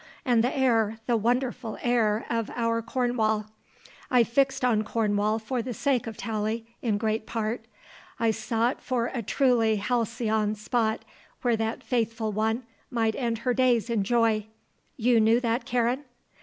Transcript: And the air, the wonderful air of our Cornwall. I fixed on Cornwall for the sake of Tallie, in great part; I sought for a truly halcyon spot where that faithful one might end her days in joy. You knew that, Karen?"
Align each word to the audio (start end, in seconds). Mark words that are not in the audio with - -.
And 0.25 0.43
the 0.43 0.57
air, 0.57 0.97
the 1.05 1.15
wonderful 1.15 1.77
air 1.83 2.25
of 2.27 2.49
our 2.55 2.81
Cornwall. 2.81 3.45
I 4.09 4.23
fixed 4.23 4.65
on 4.65 4.83
Cornwall 4.83 5.37
for 5.37 5.61
the 5.61 5.75
sake 5.75 6.07
of 6.07 6.17
Tallie, 6.17 6.65
in 6.81 6.97
great 6.97 7.27
part; 7.27 7.65
I 8.19 8.31
sought 8.31 8.81
for 8.81 9.11
a 9.13 9.21
truly 9.21 9.75
halcyon 9.75 10.55
spot 10.55 11.05
where 11.43 11.55
that 11.55 11.83
faithful 11.83 12.31
one 12.31 12.63
might 12.89 13.15
end 13.15 13.39
her 13.45 13.53
days 13.53 13.91
in 13.91 14.03
joy. 14.03 14.47
You 14.97 15.19
knew 15.19 15.39
that, 15.39 15.65
Karen?" 15.65 16.03